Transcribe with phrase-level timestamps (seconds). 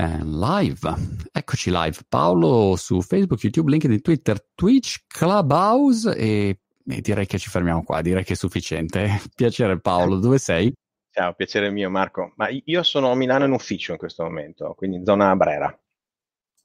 [0.00, 0.94] Eh, live,
[1.32, 1.98] eccoci live.
[2.08, 8.00] Paolo su Facebook, YouTube, LinkedIn, Twitter, Twitch, Clubhouse e, e direi che ci fermiamo qua,
[8.00, 9.20] direi che è sufficiente.
[9.34, 10.72] Piacere Paolo, dove sei?
[11.10, 12.32] Ciao, piacere mio Marco.
[12.36, 15.76] Ma io sono a Milano in ufficio in questo momento, quindi in zona Brera.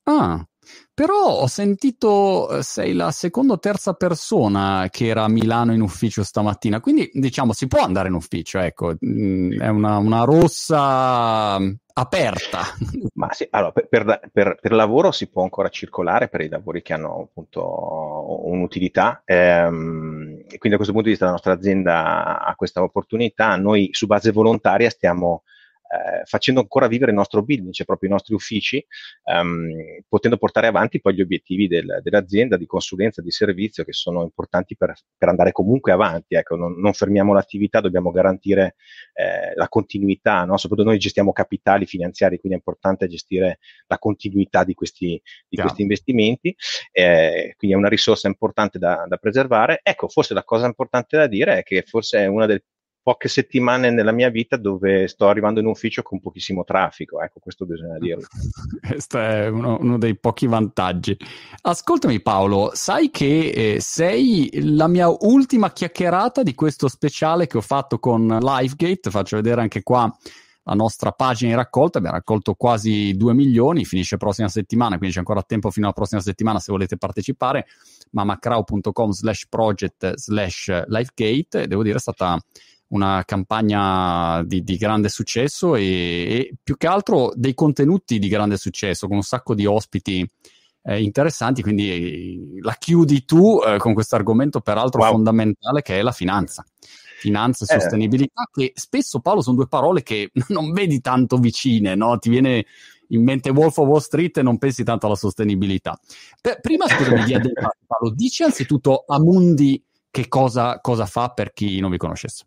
[0.04, 0.46] Ah,
[0.94, 5.82] però ho sentito eh, sei la seconda o terza persona che era a Milano in
[5.82, 11.58] ufficio stamattina, quindi diciamo si può andare in ufficio, ecco, mm, è una, una rossa
[11.94, 12.62] aperta.
[13.14, 16.82] Ma sì, allora per, per, per, per, lavoro si può ancora circolare per i lavori
[16.82, 22.56] che hanno appunto un'utilità, ehm, quindi da questo punto di vista la nostra azienda ha
[22.56, 25.44] questa opportunità, noi su base volontaria stiamo
[25.94, 28.84] eh, facendo ancora vivere il nostro business, cioè proprio i nostri uffici,
[29.26, 29.70] um,
[30.08, 34.76] potendo portare avanti poi gli obiettivi del, dell'azienda di consulenza, di servizio che sono importanti
[34.76, 36.34] per, per andare comunque avanti.
[36.36, 38.76] Ecco, non, non, fermiamo l'attività, dobbiamo garantire
[39.14, 40.58] eh, la continuità, no?
[40.58, 45.82] soprattutto noi gestiamo capitali finanziari, quindi è importante gestire la continuità di questi, di questi
[45.84, 46.56] investimenti,
[46.92, 49.80] eh, quindi è una risorsa importante da, da preservare.
[49.84, 52.64] Ecco, forse la cosa importante da dire è che forse è una delle
[53.04, 57.66] poche settimane nella mia vita dove sto arrivando in ufficio con pochissimo traffico, ecco, questo
[57.66, 58.26] bisogna dirlo.
[58.82, 61.18] Questo è uno, uno dei pochi vantaggi.
[61.62, 67.62] Ascoltami Paolo, sai che eh, sei la mia ultima chiacchierata di questo speciale che ho
[67.62, 70.12] fatto con Livegate, faccio vedere anche qua
[70.64, 75.20] la nostra pagina in raccolta, abbiamo raccolto quasi 2 milioni, finisce prossima settimana, quindi c'è
[75.20, 77.66] ancora tempo fino alla prossima settimana se volete partecipare,
[78.12, 82.42] mamacrowd.com slash project slash livegate, devo dire è stata
[82.94, 88.58] una campagna di, di grande successo e, e, più che altro dei contenuti di grande
[88.58, 90.28] successo con un sacco di ospiti
[90.84, 91.62] eh, interessanti.
[91.62, 95.12] Quindi eh, la chiudi tu eh, con questo argomento, peraltro wow.
[95.12, 96.64] fondamentale, che è la finanza.
[97.18, 97.80] Finanza e eh.
[97.80, 102.18] sostenibilità, che spesso Paolo sono due parole che non vedi tanto vicine, no?
[102.20, 102.66] Ti viene
[103.08, 106.00] in mente Wolf of Wall Street e non pensi tanto alla sostenibilità.
[106.40, 111.54] Per, prima, scusami di addentrare, Paolo, dici anzitutto a Mundi che cosa, cosa fa per
[111.54, 112.46] chi non vi conoscesse.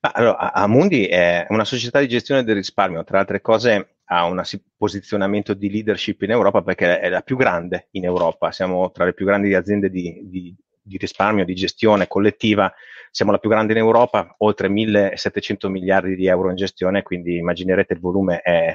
[0.00, 4.42] Allora, Amundi è una società di gestione del risparmio, tra altre cose ha un
[4.76, 9.14] posizionamento di leadership in Europa perché è la più grande in Europa, siamo tra le
[9.14, 12.70] più grandi aziende di, di, di risparmio, di gestione collettiva,
[13.10, 17.94] siamo la più grande in Europa, oltre 1700 miliardi di euro in gestione, quindi immaginerete
[17.94, 18.74] il volume è,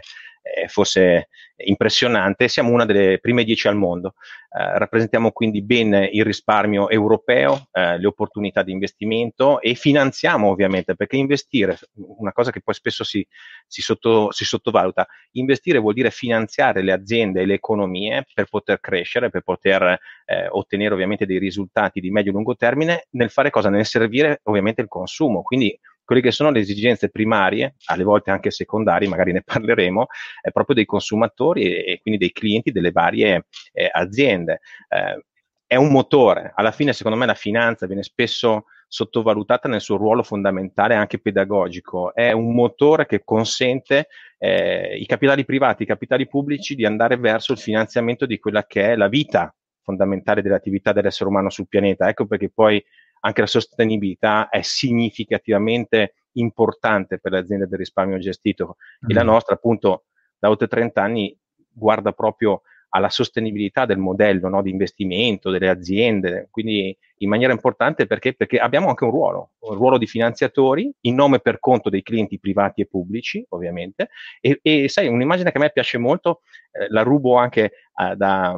[0.68, 1.28] forse
[1.66, 2.48] impressionante.
[2.48, 4.14] Siamo una delle prime dieci al mondo.
[4.52, 10.96] Eh, rappresentiamo quindi ben il risparmio europeo, eh, le opportunità di investimento e finanziamo ovviamente,
[10.96, 11.78] perché investire,
[12.18, 13.26] una cosa che poi spesso si,
[13.68, 18.80] si, sotto, si sottovaluta, investire vuol dire finanziare le aziende e le economie per poter
[18.80, 23.70] crescere, per poter eh, ottenere ovviamente dei risultati di medio-lungo termine, nel fare cosa?
[23.70, 25.42] Nel servire ovviamente il consumo.
[25.42, 25.78] Quindi
[26.10, 30.08] quelle che sono le esigenze primarie, alle volte anche secondarie, magari ne parleremo,
[30.42, 34.62] è proprio dei consumatori e, e quindi dei clienti delle varie eh, aziende.
[34.88, 35.24] Eh,
[35.68, 40.24] è un motore, alla fine secondo me la finanza viene spesso sottovalutata nel suo ruolo
[40.24, 44.08] fondamentale anche pedagogico, è un motore che consente
[44.40, 48.94] eh, i capitali privati, i capitali pubblici di andare verso il finanziamento di quella che
[48.94, 49.54] è la vita
[49.84, 52.10] fondamentale dell'attività dell'essere umano sul pianeta.
[52.10, 52.84] Ecco perché poi
[53.22, 59.10] anche la sostenibilità è significativamente importante per le aziende del risparmio gestito mm.
[59.10, 59.28] e la mm.
[59.28, 60.06] nostra appunto
[60.38, 61.38] da oltre 30 anni
[61.72, 68.08] guarda proprio alla sostenibilità del modello no, di investimento delle aziende, quindi in maniera importante
[68.08, 72.02] perché, perché, abbiamo anche un ruolo, un ruolo di finanziatori in nome per conto dei
[72.02, 74.10] clienti privati e pubblici, ovviamente,
[74.40, 76.42] e, e sai, un'immagine che a me piace molto,
[76.72, 78.56] eh, la rubo anche eh, da,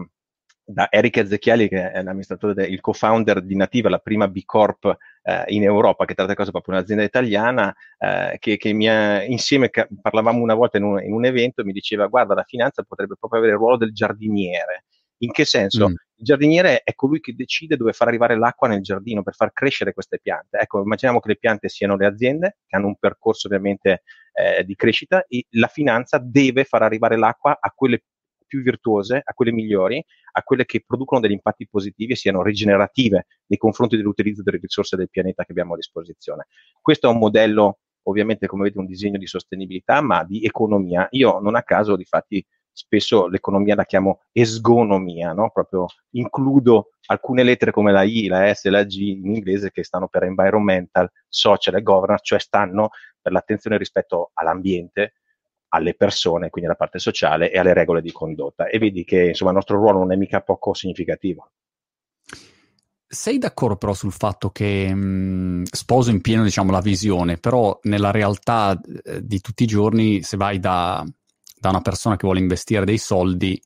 [0.72, 4.98] da Eric Ezechieli, che è l'amministratore, de, il co-founder di Nativa, la prima B Corp
[5.24, 8.88] eh, in Europa, che tra le cose è proprio un'azienda italiana, eh, che, che mi
[8.88, 12.44] ha, insieme ca- parlavamo una volta in un, in un, evento, mi diceva guarda la
[12.44, 14.86] finanza potrebbe proprio avere il ruolo del giardiniere.
[15.22, 15.90] In che senso?
[15.90, 15.94] Mm.
[16.22, 19.94] Il giardiniere è colui che decide dove far arrivare l'acqua nel giardino per far crescere
[19.94, 20.58] queste piante.
[20.58, 24.76] Ecco, immaginiamo che le piante siano le aziende, che hanno un percorso ovviamente eh, di
[24.76, 28.04] crescita, e la finanza deve far arrivare l'acqua a quelle
[28.52, 30.04] più virtuose, a quelle migliori,
[30.34, 34.98] a quelle che producono degli impatti positivi e siano rigenerative nei confronti dell'utilizzo delle risorse
[34.98, 36.48] del pianeta che abbiamo a disposizione.
[36.82, 41.08] Questo è un modello, ovviamente, come vedete, un disegno di sostenibilità, ma di economia.
[41.12, 45.50] Io non a caso, difatti, spesso l'economia la chiamo esgonomia, no?
[45.54, 49.86] Proprio includo alcune lettere come la I, la S e la G in inglese che
[49.86, 52.90] stanno per environmental, social e governance, cioè stanno
[53.22, 55.14] per l'attenzione rispetto all'ambiente,
[55.74, 58.68] alle persone, quindi alla parte sociale e alle regole di condotta.
[58.68, 61.52] E vedi che insomma il nostro ruolo non è mica poco significativo.
[63.08, 68.12] Sei d'accordo però sul fatto che mh, sposo in pieno diciamo la visione, però nella
[68.12, 71.06] realtà eh, di tutti i giorni se vai da,
[71.60, 73.62] da una persona che vuole investire dei soldi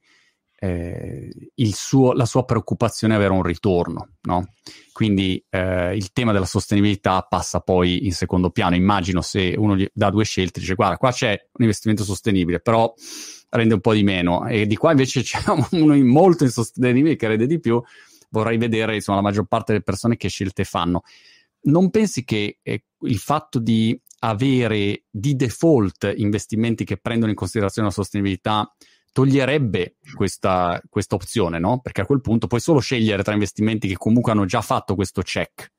[0.57, 1.31] eh,
[1.71, 4.53] suo, la sua preoccupazione è avere un ritorno, no?
[4.91, 8.75] Quindi eh, il tema della sostenibilità passa poi in secondo piano.
[8.75, 12.93] Immagino se uno gli dà due scelte, dice guarda, qua c'è un investimento sostenibile, però
[13.49, 15.39] rende un po' di meno, e di qua invece c'è
[15.71, 17.81] uno molto insostenibile che rende di più,
[18.29, 21.03] vorrei vedere insomma, la maggior parte delle persone che scelte fanno.
[21.63, 27.87] Non pensi che eh, il fatto di avere di default investimenti che prendono in considerazione
[27.87, 28.73] la sostenibilità
[29.15, 30.81] toglierebbe questa,
[31.12, 31.79] opzione, no?
[31.79, 35.21] Perché a quel punto puoi solo scegliere tra investimenti che comunque hanno già fatto questo
[35.21, 35.71] check.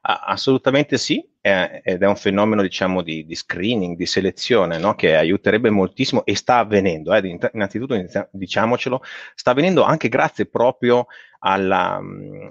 [0.00, 4.96] assolutamente sì, eh, ed è un fenomeno diciamo di, di screening, di selezione, no?
[4.96, 7.96] che aiuterebbe moltissimo e sta avvenendo, eh, innanzitutto
[8.32, 9.02] diciamocelo,
[9.36, 11.06] sta avvenendo anche grazie proprio
[11.38, 12.00] alla,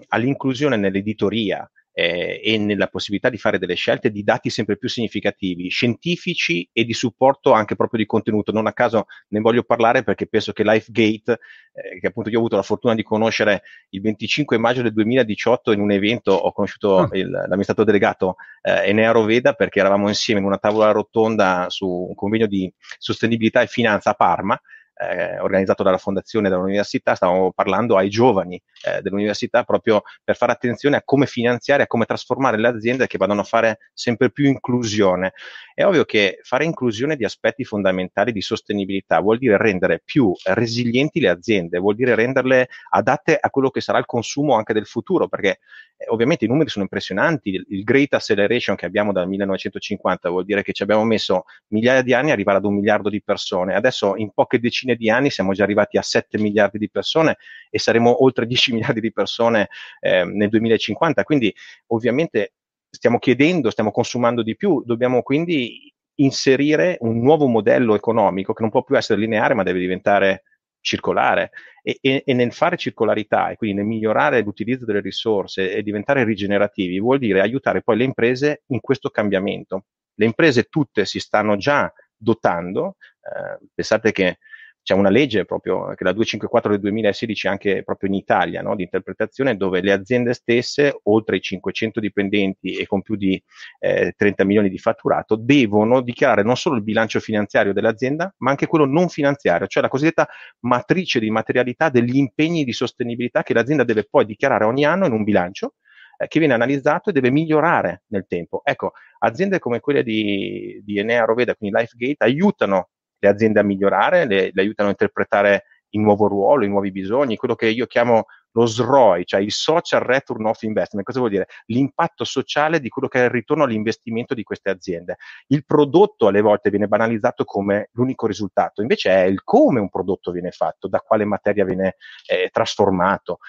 [0.07, 5.69] all'inclusione nell'editoria eh, e nella possibilità di fare delle scelte di dati sempre più significativi,
[5.69, 8.51] scientifici e di supporto anche proprio di contenuto.
[8.51, 11.39] Non a caso ne voglio parlare perché penso che LifeGate,
[11.71, 15.71] eh, che appunto io ho avuto la fortuna di conoscere il 25 maggio del 2018
[15.71, 17.09] in un evento, ho conosciuto oh.
[17.13, 22.13] il, l'amministratore delegato eh, Enea Roveda perché eravamo insieme in una tavola rotonda su un
[22.13, 24.59] convegno di sostenibilità e finanza a Parma
[24.95, 30.97] eh, organizzato dalla fondazione dell'università, stavamo parlando ai giovani eh, dell'università proprio per fare attenzione
[30.97, 35.33] a come finanziare, a come trasformare le aziende che vadano a fare sempre più inclusione.
[35.73, 41.19] È ovvio che fare inclusione di aspetti fondamentali di sostenibilità vuol dire rendere più resilienti
[41.19, 45.27] le aziende, vuol dire renderle adatte a quello che sarà il consumo anche del futuro,
[45.27, 45.59] perché
[45.97, 50.45] eh, ovviamente i numeri sono impressionanti, il, il Great Acceleration che abbiamo dal 1950 vuol
[50.45, 53.75] dire che ci abbiamo messo migliaia di anni a arrivare ad un miliardo di persone,
[53.75, 57.37] adesso in poche decine di anni siamo già arrivati a 7 miliardi di persone
[57.75, 59.67] e saremo oltre 10 miliardi di persone
[59.99, 61.53] eh, nel 2050, quindi
[61.87, 62.53] ovviamente
[62.89, 68.71] stiamo chiedendo, stiamo consumando di più, dobbiamo quindi inserire un nuovo modello economico che non
[68.71, 70.43] può più essere lineare ma deve diventare
[70.79, 71.51] circolare
[71.83, 76.23] e, e, e, nel fare circolarità e quindi nel migliorare l'utilizzo delle risorse e diventare
[76.23, 79.87] rigenerativi vuol dire aiutare poi le imprese in questo cambiamento.
[80.13, 84.37] Le imprese tutte si stanno già dotando, eh, pensate che
[84.85, 88.75] c'è una legge proprio, che è la 254 del 2016 anche proprio in Italia, no,
[88.75, 93.41] di interpretazione, dove le aziende stesse, oltre i 500 dipendenti e con più di
[93.79, 98.67] eh, 30 milioni di fatturato, devono dichiarare non solo il bilancio finanziario dell'azienda, ma anche
[98.67, 100.27] quello non finanziario, cioè la cosiddetta
[100.59, 105.13] matrice di materialità degli impegni di sostenibilità che l'azienda deve poi dichiarare ogni anno in
[105.13, 105.73] un bilancio
[106.17, 108.61] eh, che viene analizzato e deve migliorare nel tempo.
[108.63, 114.25] Ecco, aziende come quelle di, di Enea Roveda, quindi LifeGate, aiutano le aziende a migliorare,
[114.25, 118.25] le, le aiutano a interpretare il nuovo ruolo, i nuovi bisogni, quello che io chiamo
[118.55, 121.05] lo SROI, cioè il Social Return of Investment.
[121.05, 121.47] Cosa vuol dire?
[121.65, 125.17] L'impatto sociale di quello che è il ritorno all'investimento di queste aziende.
[125.47, 130.31] Il prodotto alle volte viene banalizzato come l'unico risultato, invece è il come un prodotto
[130.31, 131.95] viene fatto, da quale materia viene
[132.27, 133.39] eh, trasformato,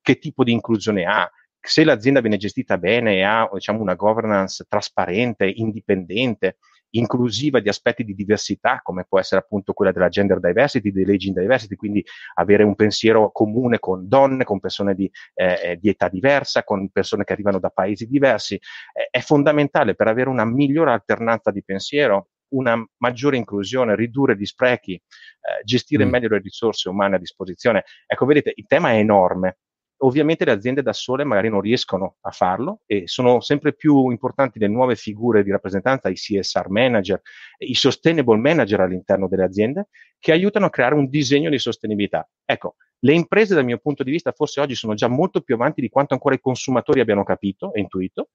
[0.00, 1.30] che tipo di inclusione ha,
[1.60, 6.56] se l'azienda viene gestita bene e ha diciamo, una governance trasparente, indipendente,
[6.96, 11.74] inclusiva di aspetti di diversità, come può essere appunto quella della gender diversity, dell'aging diversity,
[11.76, 12.04] quindi
[12.34, 16.88] avere un pensiero comune con donne, con persone di, eh, eh, di età diversa, con
[16.90, 21.62] persone che arrivano da paesi diversi, eh, è fondamentale per avere una migliore alternanza di
[21.64, 26.08] pensiero, una maggiore inclusione, ridurre gli sprechi, eh, gestire mm.
[26.08, 27.84] meglio le risorse umane a disposizione.
[28.06, 29.58] Ecco, vedete, il tema è enorme,
[29.98, 34.58] Ovviamente le aziende da sole magari non riescono a farlo e sono sempre più importanti
[34.58, 37.22] le nuove figure di rappresentanza, i CSR manager,
[37.58, 42.28] i sustainable manager all'interno delle aziende, che aiutano a creare un disegno di sostenibilità.
[42.44, 45.80] Ecco, le imprese dal mio punto di vista forse oggi sono già molto più avanti
[45.80, 48.30] di quanto ancora i consumatori abbiano capito e intuito.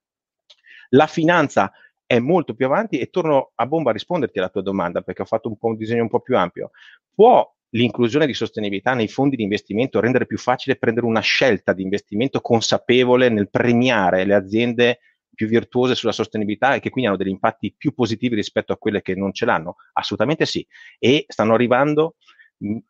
[0.89, 1.71] La finanza
[2.05, 5.25] è molto più avanti e torno a bomba a risponderti alla tua domanda perché ho
[5.25, 6.71] fatto un, po un disegno un po' più ampio.
[7.13, 11.83] Può l'inclusione di sostenibilità nei fondi di investimento, rendere più facile prendere una scelta di
[11.83, 14.99] investimento consapevole nel premiare le aziende
[15.33, 19.01] più virtuose sulla sostenibilità e che quindi hanno degli impatti più positivi rispetto a quelle
[19.01, 19.75] che non ce l'hanno?
[19.93, 20.65] Assolutamente sì.
[20.97, 22.15] E stanno arrivando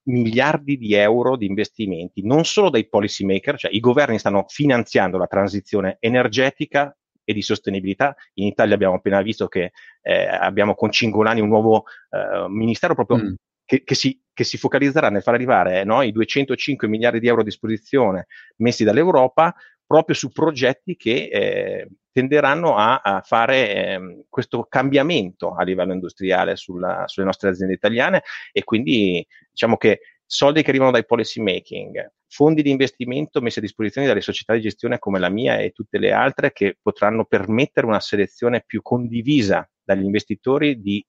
[0.06, 5.20] miliardi di euro di investimenti, non solo dai policy maker, cioè i governi stanno finanziando
[5.20, 8.16] la transizione energetica e di sostenibilità.
[8.36, 9.72] In Italia abbiamo appena visto che
[10.02, 13.34] eh, abbiamo con Cingolani un nuovo eh, ministero proprio mm
[13.70, 17.42] che, che, si, che, si, focalizzerà nel far arrivare no, i 205 miliardi di euro
[17.42, 18.26] a disposizione
[18.58, 19.54] messi dall'Europa
[19.86, 26.56] proprio su progetti che eh, tenderanno a, a fare eh, questo cambiamento a livello industriale
[26.56, 32.12] sulla, sulle nostre aziende italiane e quindi diciamo che soldi che arrivano dai policy making,
[32.28, 36.00] fondi di investimento messi a disposizione dalle società di gestione come la mia e tutte
[36.00, 41.06] le altre che potranno permettere una selezione più condivisa dagli investitori di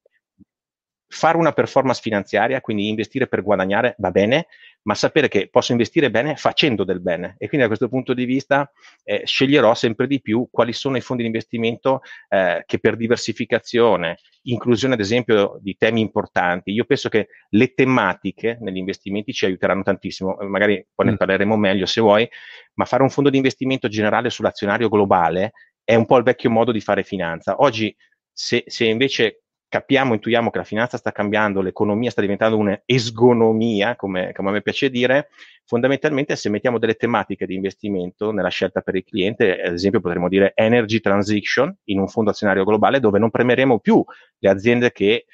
[1.13, 4.47] fare una performance finanziaria, quindi investire per guadagnare va bene,
[4.83, 7.35] ma sapere che posso investire bene facendo del bene.
[7.37, 8.71] E quindi da questo punto di vista
[9.03, 14.19] eh, sceglierò sempre di più quali sono i fondi di investimento eh, che per diversificazione,
[14.43, 19.83] inclusione ad esempio di temi importanti, io penso che le tematiche negli investimenti ci aiuteranno
[19.83, 21.17] tantissimo, magari poi ne mm.
[21.17, 22.29] parleremo meglio se vuoi,
[22.75, 25.53] ma fare un fondo di investimento generale sull'azionario globale
[25.83, 27.57] è un po' il vecchio modo di fare finanza.
[27.59, 27.95] Oggi
[28.33, 29.40] se, se invece
[29.71, 34.63] capiamo, intuiamo che la finanza sta cambiando, l'economia sta diventando un'esgonomia, come, come a me
[34.63, 35.29] piace dire,
[35.65, 40.29] fondamentalmente se mettiamo delle tematiche di investimento nella scelta per il cliente, ad esempio potremmo
[40.29, 44.05] dire energy transition in un fondo azionario globale dove non premeremo più
[44.39, 45.27] le aziende che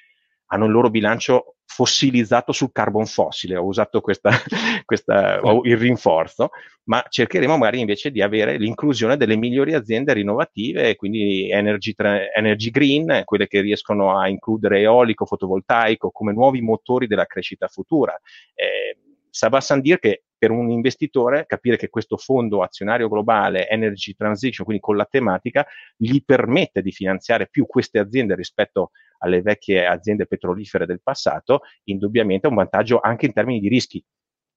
[0.49, 4.31] hanno il loro bilancio fossilizzato sul carbon fossile, ho usato questa,
[4.87, 6.51] questa, il rinforzo,
[6.85, 11.95] ma cercheremo magari invece di avere l'inclusione delle migliori aziende rinnovative, quindi energy,
[12.35, 18.19] energy green, quelle che riescono a includere eolico, fotovoltaico come nuovi motori della crescita futura.
[18.55, 18.97] Eh,
[19.29, 24.83] Sabah Sandir che per un investitore capire che questo fondo azionario globale Energy Transition, quindi
[24.83, 25.67] con la tematica,
[25.97, 32.47] gli permette di finanziare più queste aziende rispetto alle vecchie aziende petrolifere del passato, indubbiamente
[32.47, 34.05] è un vantaggio anche in termini di rischi.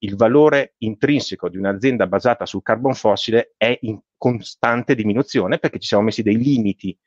[0.02, 5.88] Il valore intrinseco di un'azienda basata sul carbon fossile è in costante diminuzione perché ci
[5.88, 6.98] siamo messi dei limiti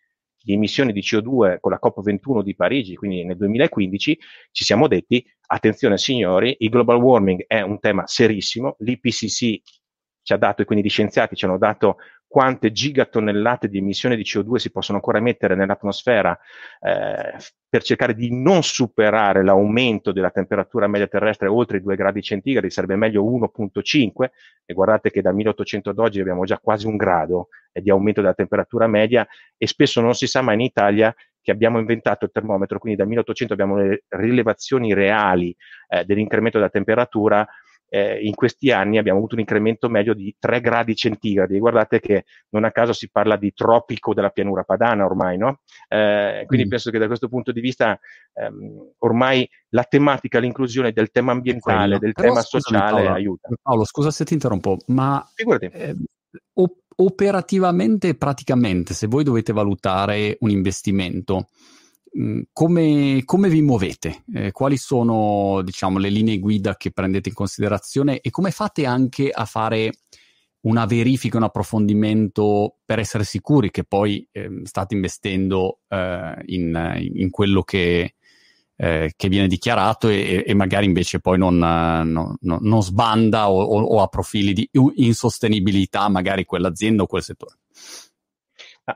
[0.42, 4.18] di emissioni di CO2 con la COP21 di Parigi, quindi nel 2015,
[4.50, 9.60] ci siamo detti, attenzione signori, il global warming è un tema serissimo, l'IPCC
[10.22, 11.96] ci ha dato, e quindi gli scienziati ci hanno dato
[12.32, 16.34] quante gigatonnellate di emissioni di CO2 si possono ancora mettere nell'atmosfera
[16.80, 17.36] eh,
[17.68, 22.70] per cercare di non superare l'aumento della temperatura media terrestre oltre i 2 gradi centigradi,
[22.70, 24.30] sarebbe meglio 1.5
[24.64, 28.22] e guardate che dal 1800 ad oggi abbiamo già quasi un grado eh, di aumento
[28.22, 29.28] della temperatura media.
[29.58, 33.08] E spesso non si sa mai in Italia che abbiamo inventato il termometro, quindi dal
[33.08, 35.54] 1800 abbiamo le rilevazioni reali
[35.88, 37.46] eh, dell'incremento della temperatura
[37.94, 41.58] eh, in questi anni abbiamo avuto un incremento medio di 3 gradi centigradi.
[41.58, 45.60] Guardate che non a caso si parla di tropico della pianura padana ormai, no?
[45.88, 46.70] Eh, quindi mm.
[46.70, 48.00] penso che da questo punto di vista
[48.32, 53.48] ehm, ormai la tematica, l'inclusione del tema ambientale, del Però, tema sociale Paolo, aiuta.
[53.60, 55.94] Paolo, scusa se ti interrompo, ma eh,
[56.54, 61.48] op- operativamente e praticamente, se voi dovete valutare un investimento,
[62.52, 64.24] come, come, vi muovete?
[64.34, 69.30] Eh, quali sono diciamo, le linee guida che prendete in considerazione e come fate anche
[69.30, 69.92] a fare
[70.62, 77.30] una verifica, un approfondimento per essere sicuri che poi eh, state investendo eh, in, in,
[77.30, 78.14] quello che,
[78.76, 84.02] eh, che viene dichiarato e, e, magari invece poi non, non, non sbanda o, o,
[84.02, 87.56] ha profili di insostenibilità magari quell'azienda o quel settore?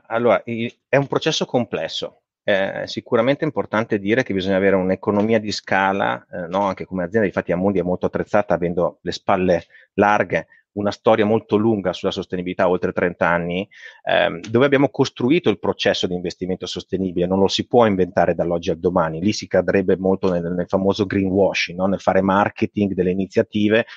[0.07, 6.25] Allora, è un processo complesso è sicuramente importante dire che bisogna avere un'economia di scala,
[6.31, 6.61] eh, no?
[6.61, 11.57] anche come azienda, infatti Amundi è molto attrezzata avendo le spalle larghe, una storia molto
[11.57, 13.67] lunga sulla sostenibilità, oltre 30 anni,
[14.03, 18.69] ehm, dove abbiamo costruito il processo di investimento sostenibile, non lo si può inventare dall'oggi
[18.69, 21.87] al domani, lì si cadrebbe molto nel, nel famoso greenwashing, no?
[21.87, 23.87] nel fare marketing delle iniziative,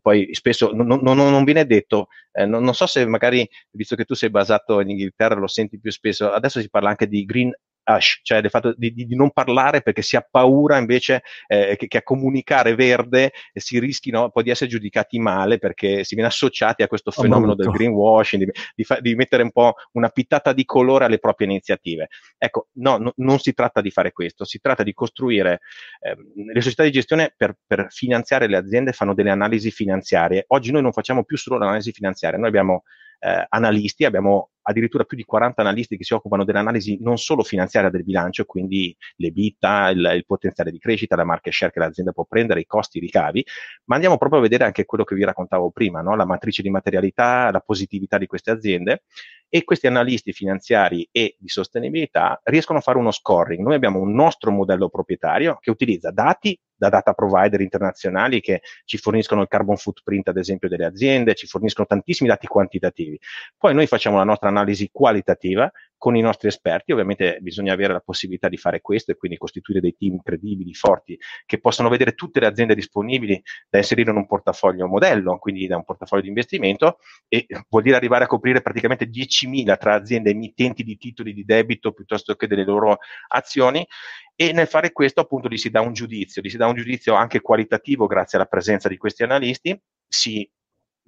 [0.00, 4.06] poi spesso non, non, non viene detto, eh, non, non, so se magari, visto che
[4.06, 7.52] tu sei basato in Inghilterra, lo senti più spesso, adesso si parla anche di green
[7.94, 11.86] hush, cioè del fatto di, di, non parlare perché si ha paura invece eh, che,
[11.86, 16.82] che, a comunicare verde si rischino poi di essere giudicati male perché si viene associati
[16.82, 20.52] a questo fenomeno oh, del greenwashing, di, di, fa, di, mettere un po' una pittata
[20.52, 22.08] di colore alle proprie iniziative.
[22.38, 25.60] Ecco, no, no non si tratta di fare questo, si tratta di costruire,
[26.00, 26.16] eh,
[26.52, 30.44] le società di gestione per, per finanziare le aziende fanno delle analisi finanziarie.
[30.48, 32.84] Oggi noi non facciamo più solo l'analisi finanziaria, noi abbiamo
[33.20, 37.90] eh, analisti, abbiamo addirittura più di 40 analisti che si occupano dell'analisi non solo finanziaria
[37.90, 42.12] del bilancio, quindi le bitta, il, il, potenziale di crescita, la market share che l'azienda
[42.12, 43.44] può prendere, i costi, i ricavi,
[43.84, 46.14] ma andiamo proprio a vedere anche quello che vi raccontavo prima, no?
[46.16, 49.02] la matrice di materialità, la positività di queste aziende
[49.48, 53.62] e questi analisti finanziari e di sostenibilità riescono a fare uno scoring.
[53.62, 58.96] Noi abbiamo un nostro modello proprietario che utilizza dati da data provider internazionali che ci
[58.96, 63.20] forniscono il carbon footprint, ad esempio, delle aziende, ci forniscono tantissimi dati quantitativi.
[63.58, 68.00] Poi noi facciamo la nostra analisi qualitativa con i nostri esperti, ovviamente bisogna avere la
[68.00, 72.40] possibilità di fare questo e quindi costituire dei team credibili, forti, che possano vedere tutte
[72.40, 73.38] le aziende disponibili
[73.68, 77.96] da inserire in un portafoglio modello, quindi da un portafoglio di investimento, e vuol dire
[77.96, 82.64] arrivare a coprire praticamente 10.000 tra aziende emittenti di titoli di debito piuttosto che delle
[82.64, 82.96] loro
[83.28, 83.86] azioni.
[84.34, 87.12] E nel fare questo appunto gli si dà un giudizio, gli si dà un giudizio
[87.12, 89.78] anche qualitativo grazie alla presenza di questi analisti,
[90.08, 90.50] si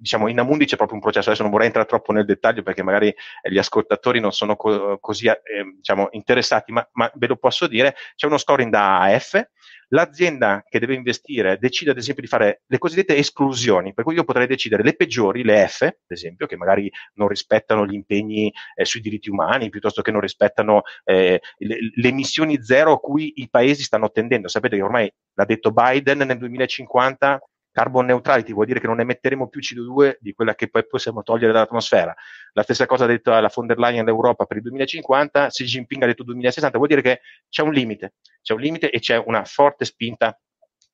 [0.03, 2.83] diciamo, in Amundi c'è proprio un processo, adesso non vorrei entrare troppo nel dettaglio perché
[2.83, 3.13] magari
[3.49, 5.39] gli ascoltatori non sono co- così eh,
[5.77, 9.41] diciamo, interessati, ma, ma, ve lo posso dire, c'è uno scoring da AF,
[9.89, 14.25] l'azienda che deve investire decide ad esempio di fare le cosiddette esclusioni, per cui io
[14.25, 18.83] potrei decidere le peggiori, le F, ad esempio, che magari non rispettano gli impegni eh,
[18.83, 23.47] sui diritti umani, piuttosto che non rispettano eh, le, le emissioni zero a cui i
[23.49, 24.49] paesi stanno tendendo.
[24.49, 27.39] Sapete che ormai l'ha detto Biden nel 2050
[27.73, 31.51] Carbon neutrality vuol dire che non emetteremo più CO2 di quella che poi possiamo togliere
[31.51, 32.15] dall'atmosfera.
[32.53, 36.03] La stessa cosa ha detto la von der Leyen all'Europa per il 2050, Xi Jinping
[36.03, 38.13] ha detto 2060, vuol dire che c'è un limite,
[38.43, 40.39] c'è un limite e c'è una forte spinta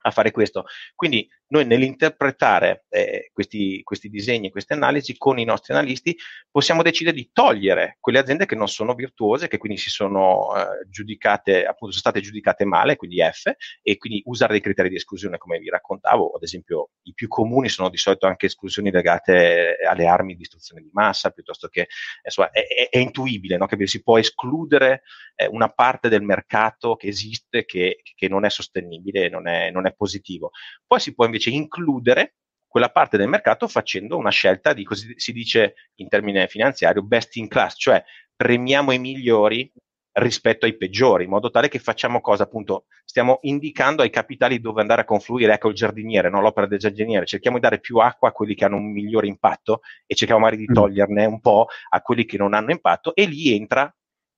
[0.01, 0.65] a fare questo.
[0.95, 6.15] Quindi noi nell'interpretare eh, questi, questi disegni, queste analisi con i nostri analisti
[6.49, 10.87] possiamo decidere di togliere quelle aziende che non sono virtuose, che quindi si sono eh,
[10.89, 13.51] giudicate, appunto sono state giudicate male, quindi F,
[13.81, 17.69] e quindi usare dei criteri di esclusione come vi raccontavo, ad esempio i più comuni
[17.69, 21.87] sono di solito anche esclusioni legate alle armi di distruzione di massa, piuttosto che
[22.23, 23.65] insomma, è, è, è, intuibile no?
[23.65, 25.01] che si può escludere
[25.35, 29.87] eh, una parte del mercato che esiste che, che non è sostenibile, non è, non
[29.87, 30.51] è positivo.
[30.85, 32.35] Poi si può invece includere
[32.67, 37.35] quella parte del mercato facendo una scelta di, così si dice in termine finanziario, best
[37.37, 38.03] in class, cioè
[38.35, 39.71] premiamo i migliori
[40.13, 42.43] rispetto ai peggiori, in modo tale che facciamo cosa?
[42.43, 46.41] Appunto, stiamo indicando ai capitali dove andare a confluire, ecco il giardiniere, no?
[46.41, 49.81] l'opera del giardiniere, cerchiamo di dare più acqua a quelli che hanno un migliore impatto
[50.05, 53.55] e cerchiamo magari di toglierne un po' a quelli che non hanno impatto e lì
[53.55, 53.91] entra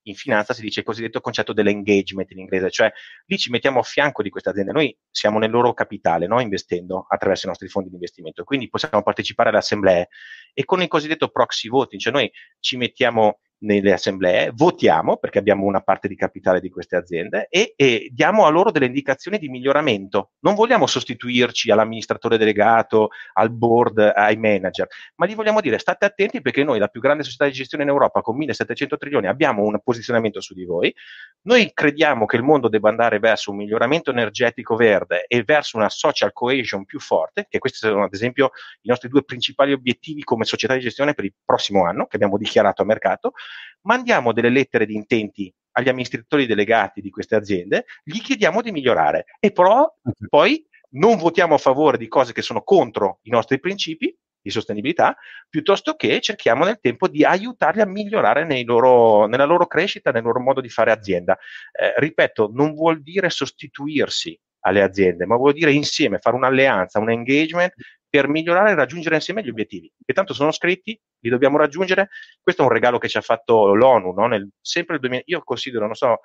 [0.04, 2.92] in finanza si dice il cosiddetto concetto dell'engagement in inglese, cioè
[3.26, 6.40] lì ci mettiamo a fianco di queste aziende, noi siamo nel loro capitale, no?
[6.40, 10.08] investendo attraverso i nostri fondi di investimento, quindi possiamo partecipare alle assemblee
[10.54, 15.66] e con il cosiddetto proxy voting, cioè noi ci mettiamo nelle assemblee, votiamo perché abbiamo
[15.66, 19.50] una parte di capitale di queste aziende e, e, diamo a loro delle indicazioni di
[19.50, 20.32] miglioramento.
[20.40, 26.42] Non vogliamo sostituirci all'amministratore delegato, al board, ai manager, ma gli vogliamo dire state attenti
[26.42, 29.80] perché noi, la più grande società di gestione in Europa con 1700 trilioni, abbiamo un
[29.84, 30.94] posizionamento su di voi.
[31.44, 35.90] Noi crediamo che il mondo debba andare verso un miglioramento energetico verde e verso una
[35.90, 38.52] social cohesion più forte, che questi sono ad esempio
[38.82, 42.38] i nostri due principali obiettivi come società di gestione per il prossimo anno, che abbiamo
[42.38, 43.34] dichiarato a mercato
[43.82, 49.26] mandiamo delle lettere di intenti agli amministratori delegati di queste aziende, gli chiediamo di migliorare
[49.40, 49.90] e però
[50.30, 55.16] poi non votiamo a favore di cose che sono contro i nostri principi di sostenibilità,
[55.48, 60.40] piuttosto che cerchiamo nel tempo di aiutarli a migliorare loro, nella loro crescita, nel loro
[60.40, 61.38] modo di fare azienda.
[61.72, 67.12] Eh, ripeto, non vuol dire sostituirsi alle aziende, ma vuol dire insieme fare un'alleanza, un
[67.12, 67.74] engagement
[68.12, 72.10] per migliorare e raggiungere insieme gli obiettivi, che tanto sono scritti, li dobbiamo raggiungere.
[72.42, 74.28] Questo è un regalo che ci ha fatto l'ONU, no?
[74.28, 76.20] Nel, sempre il 2000, io considero, non so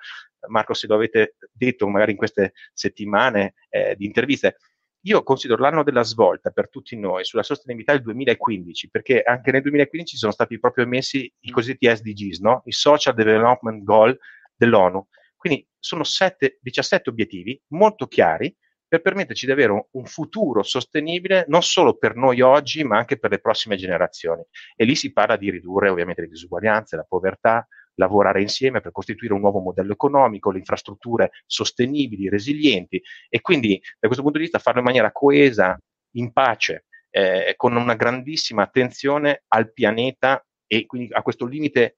[0.49, 4.57] Marco se lo avete detto magari in queste settimane eh, di interviste,
[5.05, 9.61] io considero l'anno della svolta per tutti noi sulla sostenibilità il 2015, perché anche nel
[9.61, 12.63] 2015 sono stati proprio emessi i cosiddetti SDGs, no?
[12.65, 14.17] i Social Development Goal
[14.53, 15.07] dell'ONU.
[15.37, 18.53] Quindi sono sette, 17 obiettivi molto chiari
[18.87, 23.31] per permetterci di avere un, futuro sostenibile non solo per noi oggi, ma anche per
[23.31, 24.43] le prossime generazioni.
[24.75, 29.33] E lì si parla di ridurre ovviamente le disuguaglianze, la povertà, lavorare insieme per costituire
[29.33, 34.59] un nuovo modello economico, le infrastrutture sostenibili, resilienti e quindi da questo punto di vista
[34.59, 35.77] farlo in maniera coesa,
[36.11, 41.97] in pace, eh, con una grandissima attenzione al pianeta e quindi a questo limite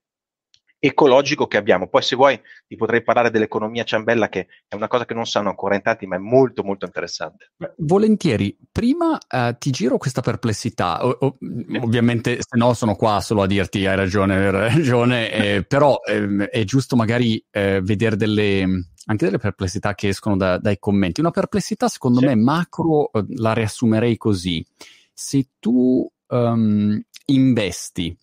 [0.79, 1.87] ecologico che abbiamo.
[1.87, 5.49] Poi se vuoi ti potrei parlare dell'economia ciambella che è una cosa che non sanno
[5.49, 7.51] ancora in tanti ma è molto molto interessante.
[7.77, 11.37] Volentieri, prima uh, ti giro questa perplessità, o, o,
[11.81, 16.49] ovviamente se no sono qua solo a dirti hai ragione, hai ragione, eh, però eh,
[16.49, 21.19] è giusto magari eh, vedere delle anche delle perplessità che escono da, dai commenti.
[21.19, 22.27] Una perplessità, secondo sì.
[22.27, 24.63] me, macro, eh, la riassumerei così.
[25.11, 28.15] Se tu um, investi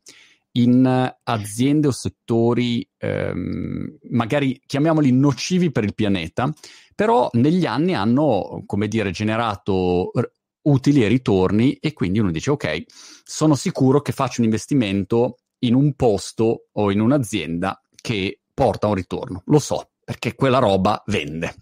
[0.57, 6.53] in aziende o settori ehm, magari chiamiamoli nocivi per il pianeta,
[6.95, 10.31] però negli anni hanno, come dire, generato r-
[10.62, 12.85] utili e ritorni e quindi uno dice ok,
[13.23, 18.95] sono sicuro che faccio un investimento in un posto o in un'azienda che porta un
[18.95, 19.42] ritorno.
[19.47, 21.55] Lo so, perché quella roba vende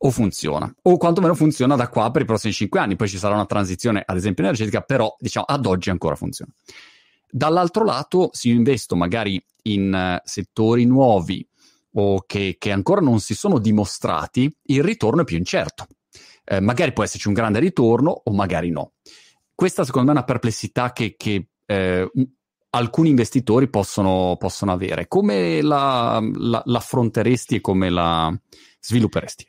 [0.00, 2.96] o funziona, o quantomeno funziona da qua per i prossimi cinque anni.
[2.96, 6.52] Poi ci sarà una transizione, ad esempio, energetica, però diciamo ad oggi ancora funziona.
[7.30, 11.46] Dall'altro lato, se io investo magari in uh, settori nuovi
[11.94, 15.86] o che, che, ancora non si sono dimostrati, il ritorno è più incerto.
[16.44, 18.92] Eh, magari può esserci un grande ritorno o magari no.
[19.54, 22.10] Questa secondo me è una perplessità che, che eh,
[22.70, 25.08] alcuni investitori possono, possono avere.
[25.08, 28.34] Come la, la, l'affronteresti e come la
[28.80, 29.46] svilupperesti?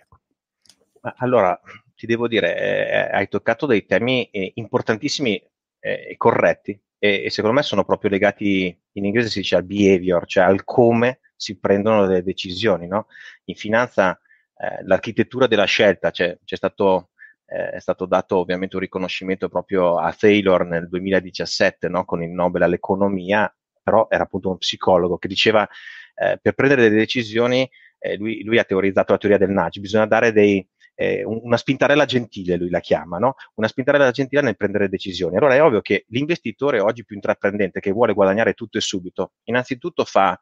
[1.17, 1.57] Allora,
[1.95, 5.41] ti devo dire, eh, hai toccato dei temi eh, importantissimi
[5.79, 10.25] eh, corretti e, e, secondo me sono proprio legati, in inglese si dice al behavior,
[10.25, 12.85] cioè al come si prendono delle decisioni.
[12.87, 13.07] No?
[13.45, 14.19] In finanza
[14.57, 17.11] eh, l'architettura della scelta, cioè, c'è stato,
[17.45, 22.03] eh, è stato dato ovviamente un riconoscimento proprio a Taylor nel 2017 no?
[22.03, 25.67] con il Nobel all'economia, però era appunto un psicologo che diceva
[26.15, 30.05] eh, per prendere delle decisioni, eh, lui, lui, ha teorizzato la teoria del nudge, bisogna
[30.05, 30.67] dare dei,
[31.01, 33.35] eh, una spintarella gentile, lui la chiama, no?
[33.55, 35.37] una spintarella gentile nel prendere decisioni.
[35.37, 40.03] Allora è ovvio che l'investitore oggi più intraprendente che vuole guadagnare tutto e subito, innanzitutto
[40.03, 40.37] fa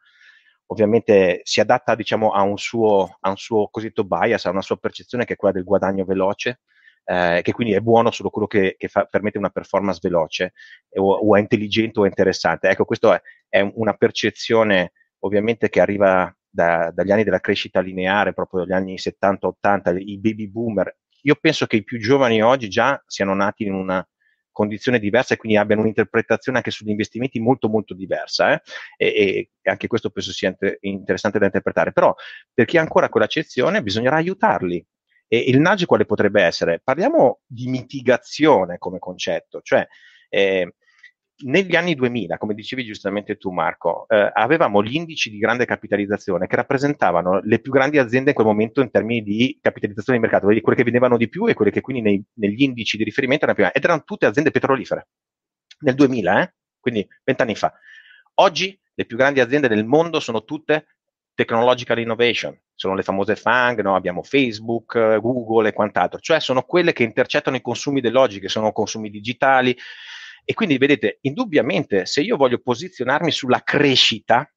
[0.70, 4.78] ovviamente si adatta diciamo, a, un suo, a un suo cosiddetto bias, a una sua
[4.78, 6.62] percezione che è quella del guadagno veloce,
[7.06, 10.54] eh, che quindi è buono solo quello che, che fa, permette una performance veloce
[10.96, 12.68] o, o, è intelligente o interessante.
[12.68, 13.22] Ecco, questa è,
[13.60, 18.96] è, una percezione ovviamente che arriva da, dagli anni della crescita lineare, proprio dagli anni
[18.96, 20.98] 70-80, i baby boomer.
[21.22, 24.08] Io penso che i più giovani oggi già siano nati in una
[24.52, 28.62] condizione diversa e quindi abbiano un'interpretazione anche sugli investimenti molto molto diversa eh?
[28.98, 32.12] e, e, anche questo penso sia inter- interessante da interpretare però
[32.52, 34.84] per chi ha ancora quell'accezione bisognerà aiutarli
[35.28, 36.82] e il nudge quale potrebbe essere?
[36.84, 39.86] Parliamo di mitigazione come concetto, cioè
[40.30, 40.74] eh,
[41.40, 46.48] negli anni 2000, come dicevi giustamente tu Marco, eh, avevamo gli indici di grande capitalizzazione
[46.48, 50.48] che rappresentavano le più grandi aziende in quel momento in termini di capitalizzazione di mercato,
[50.48, 53.58] quelle che vendevano di più e quelle che quindi nei, negli indici di riferimento erano
[53.58, 55.08] più grandi, ed erano tutte aziende petrolifere.
[55.80, 56.54] Nel 2000, eh?
[56.80, 57.72] quindi vent'anni fa.
[58.36, 60.88] Oggi le più grandi aziende del mondo sono tutte
[61.36, 63.94] technological innovation, sono le famose FANG, no?
[63.94, 68.72] abbiamo Facebook, Google e quant'altro, cioè sono quelle che intercettano i consumi dell'oggi, che sono
[68.72, 69.78] consumi digitali,
[70.50, 74.50] e quindi vedete, indubbiamente, se io voglio posizionarmi sulla crescita,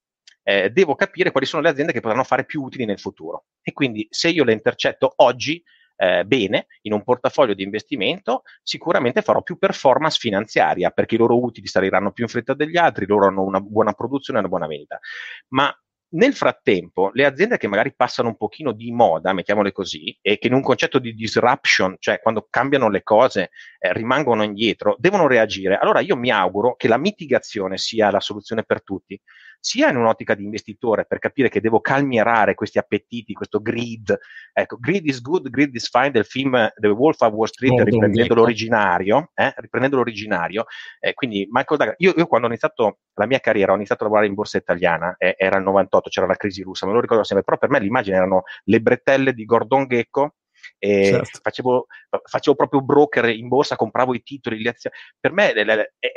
[0.44, 3.46] eh, devo capire quali sono le aziende che potranno fare più utili nel futuro.
[3.60, 5.60] E quindi se io le intercetto oggi,
[5.96, 11.42] eh, bene, in un portafoglio di investimento, sicuramente farò più performance finanziaria perché i loro
[11.42, 14.68] utili saliranno più in fretta degli altri, loro hanno una buona produzione e una buona
[14.68, 15.00] vendita.
[15.48, 15.76] Ma
[16.12, 20.48] nel frattempo, le aziende che magari passano un pochino di moda, mettiamole così, e che
[20.48, 25.78] in un concetto di disruption, cioè quando cambiano le cose, eh, rimangono indietro, devono reagire.
[25.78, 29.20] Allora io mi auguro che la mitigazione sia la soluzione per tutti
[29.60, 34.18] sia in un'ottica di investitore per capire che devo calmierare questi appetiti, questo greed.
[34.52, 37.84] Ecco, Greed is Good, Greed is Fine del film The Wolf of Wall Street, oh,
[37.84, 40.64] riprendendo l'originario, eh, riprendendo l'originario.
[40.98, 44.06] Eh, quindi Michael Douglas, io, io, quando ho iniziato la mia carriera, ho iniziato a
[44.06, 47.22] lavorare in borsa italiana, eh, era il 98, c'era la crisi russa, me lo ricordo
[47.24, 50.34] sempre, però per me l'immagine erano le bretelle di Gordon Gecko
[50.80, 51.40] certo.
[51.42, 51.86] facevo,
[52.24, 54.96] facevo, proprio broker in borsa, compravo i titoli, le azioni.
[55.18, 55.52] Per me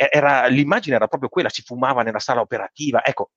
[0.10, 3.32] era, l'immagine era proprio quella, si fumava nella sala operativa, ecco,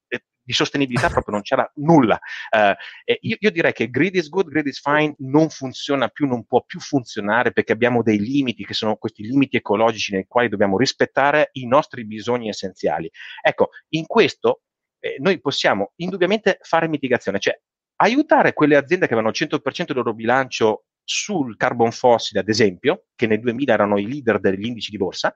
[0.47, 2.19] di sostenibilità proprio non c'era nulla.
[2.57, 2.73] Uh,
[3.21, 6.62] io, io, direi che greed is good, greed is fine non funziona più, non può
[6.62, 11.49] più funzionare perché abbiamo dei limiti che sono questi limiti ecologici nei quali dobbiamo rispettare
[11.53, 13.11] i nostri bisogni essenziali.
[13.43, 14.62] Ecco, in questo
[15.01, 17.59] eh, noi possiamo indubbiamente fare mitigazione, cioè
[17.97, 23.05] aiutare quelle aziende che avevano il 100% del loro bilancio sul carbon fossile, ad esempio,
[23.14, 25.33] che nel 2000 erano i leader degli indici di borsa,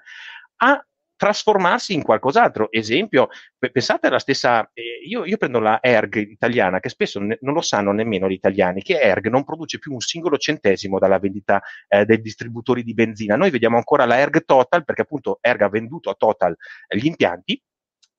[0.57, 0.85] a
[1.21, 2.73] trasformarsi in qualcos'altro.
[2.73, 3.29] Esempio,
[3.59, 7.61] pensate alla stessa, eh, io, io, prendo la ERG italiana, che spesso ne, non lo
[7.61, 12.07] sanno nemmeno gli italiani, che ERG non produce più un singolo centesimo dalla vendita eh,
[12.07, 13.37] dei distributori di benzina.
[13.37, 16.57] Noi vediamo ancora la ERG Total, perché appunto ERG ha venduto a Total
[16.89, 17.63] eh, gli impianti,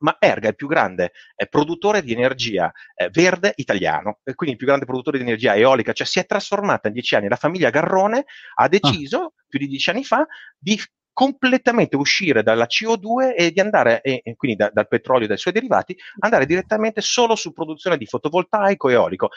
[0.01, 4.57] ma Erga è il più grande eh, produttore di energia eh, verde italiano, quindi il
[4.57, 7.27] più grande produttore di energia eolica, cioè si è trasformata in dieci anni.
[7.27, 9.31] La famiglia Garrone ha deciso, ah.
[9.47, 10.25] più di dieci anni fa,
[10.57, 10.79] di
[11.13, 15.37] completamente uscire dalla CO2 e di andare, e, e quindi da, dal petrolio e dai
[15.37, 19.29] suoi derivati, andare direttamente solo su produzione di fotovoltaico e eolico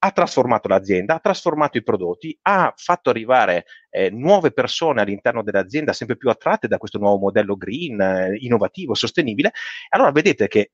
[0.00, 5.92] ha trasformato l'azienda, ha trasformato i prodotti, ha fatto arrivare eh, nuove persone all'interno dell'azienda
[5.92, 9.52] sempre più attratte da questo nuovo modello green, eh, innovativo, sostenibile.
[9.90, 10.70] Allora vedete che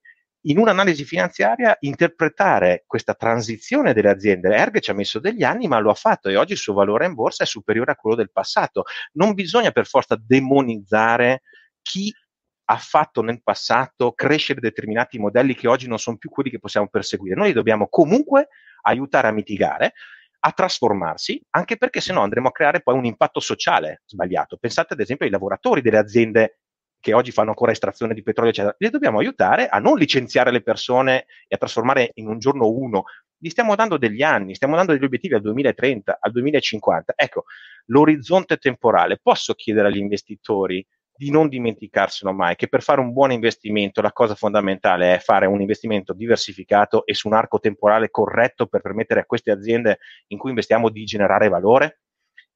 [0.47, 5.79] in un'analisi finanziaria interpretare questa transizione delle aziende, Erg ci ha messo degli anni, ma
[5.79, 8.31] lo ha fatto e oggi il suo valore in borsa è superiore a quello del
[8.31, 8.85] passato.
[9.13, 11.43] Non bisogna per forza demonizzare
[11.81, 12.13] chi
[12.67, 16.89] ha fatto nel passato crescere determinati modelli che oggi non sono più quelli che possiamo
[16.89, 17.37] perseguire.
[17.37, 18.49] Noi dobbiamo comunque
[18.85, 19.95] aiutare a mitigare,
[20.47, 24.57] a trasformarsi, anche perché se no andremo a creare poi un impatto sociale sbagliato.
[24.59, 26.59] Pensate ad esempio ai lavoratori delle aziende
[27.01, 28.75] che oggi fanno ancora estrazione di petrolio, eccetera.
[28.79, 33.05] Li dobbiamo aiutare a non licenziare le persone e a trasformare in un giorno uno.
[33.37, 37.13] Gli stiamo dando degli anni, stiamo dando degli obiettivi al 2030, al 2050.
[37.15, 37.45] Ecco,
[37.87, 39.19] l'orizzonte temporale.
[39.23, 40.87] Posso chiedere agli investitori
[41.17, 45.47] di non dimenticarselo mai, che per fare un buon investimento la cosa fondamentale è fare
[45.47, 49.99] un investimento diversificato e su un arco temporale corretto per permettere a queste aziende
[50.29, 52.01] in cui investiamo di generare valore.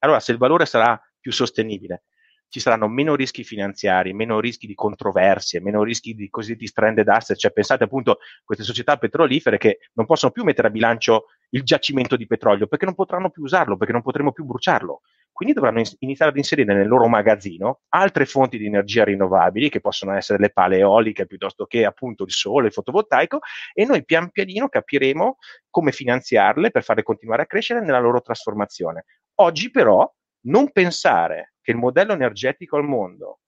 [0.00, 2.02] Allora, se il valore sarà più sostenibile,
[2.48, 7.36] ci saranno meno rischi finanziari, meno rischi di controversie, meno rischi di cosiddetti stranded asset,
[7.36, 11.62] cioè pensate appunto a queste società petrolifere che non possono più mettere a bilancio il
[11.62, 15.02] giacimento di petrolio perché non potranno più usarlo, perché non potremo più bruciarlo.
[15.38, 20.16] Quindi dovranno iniziare ad inserire nel loro magazzino altre fonti di energia rinnovabili, che possono
[20.16, 23.38] essere le pale eoliche piuttosto che appunto il sole, il fotovoltaico,
[23.72, 25.36] e noi pian pianino capiremo
[25.70, 29.04] come finanziarle per farle continuare a crescere nella loro trasformazione.
[29.36, 30.12] Oggi però
[30.46, 33.38] non pensare che il modello energetico al mondo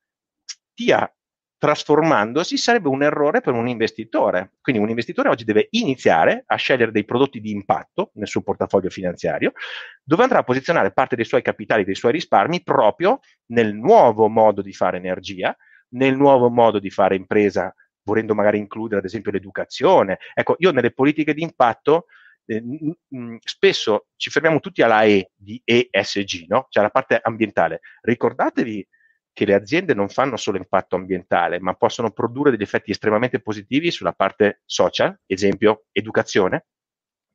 [0.45, 1.13] stia
[1.61, 4.53] trasformandosi sarebbe un errore per un investitore.
[4.63, 8.89] Quindi un investitore oggi deve iniziare a scegliere dei prodotti di impatto nel suo portafoglio
[8.89, 9.53] finanziario,
[10.03, 14.63] dove andrà a posizionare parte dei suoi capitali, dei suoi risparmi proprio nel nuovo modo
[14.63, 15.55] di fare energia,
[15.91, 20.17] nel nuovo modo di fare impresa, volendo magari includere ad esempio l'educazione.
[20.33, 22.07] Ecco, io nelle politiche di impatto
[22.47, 26.69] eh, mh, spesso ci fermiamo tutti alla E di ESG, no?
[26.71, 27.81] Cioè la parte ambientale.
[28.01, 28.89] Ricordatevi
[29.41, 33.91] che le aziende non fanno solo impatto ambientale, ma possono produrre degli effetti estremamente positivi
[33.91, 36.67] sulla parte social, esempio educazione,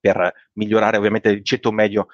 [0.05, 2.09] per migliorare ovviamente il ceto medio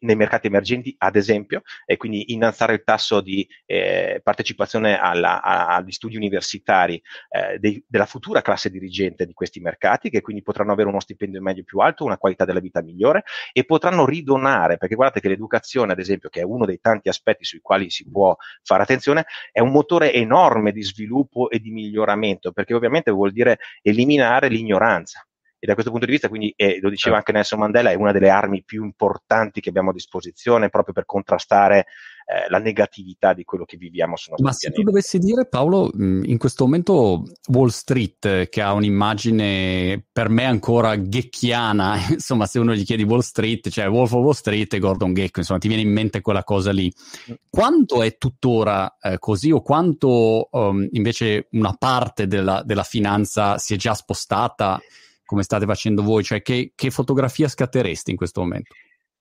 [0.00, 5.92] nei mercati emergenti, ad esempio, e quindi innalzare il tasso di eh, partecipazione alla, agli
[5.92, 10.88] studi universitari eh, dei, della futura classe dirigente di questi mercati, che quindi potranno avere
[10.88, 15.20] uno stipendio medio più alto, una qualità della vita migliore e potranno ridonare, perché guardate
[15.20, 18.82] che l'educazione, ad esempio, che è uno dei tanti aspetti sui quali si può fare
[18.82, 24.48] attenzione, è un motore enorme di sviluppo e di miglioramento, perché ovviamente vuol dire eliminare
[24.48, 25.24] l'ignoranza
[25.58, 28.12] e da questo punto di vista, quindi, eh, lo diceva anche Nelson Mandela, è una
[28.12, 31.86] delle armi più importanti che abbiamo a disposizione proprio per contrastare
[32.28, 34.76] eh, la negatività di quello che viviamo sul nostro Ma pianeta.
[34.76, 40.44] se tu dovessi dire, Paolo, in questo momento Wall Street, che ha un'immagine per me
[40.44, 44.78] ancora ghecchiana, insomma, se uno gli chiedi Wall Street, cioè Wolf of Wall Street e
[44.78, 46.92] Gordon Gecko, insomma, ti viene in mente quella cosa lì.
[47.30, 47.34] Mm.
[47.48, 53.72] Quanto è tuttora eh, così o quanto um, invece una parte della, della finanza si
[53.72, 54.80] è già spostata?
[55.26, 56.24] Come state facendo voi?
[56.24, 58.74] Cioè, che, che fotografia scatteresti in questo momento?